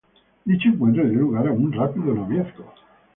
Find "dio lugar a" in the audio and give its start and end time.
1.07-1.51